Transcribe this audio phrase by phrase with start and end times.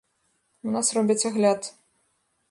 [0.69, 1.61] У нас робяць агляд.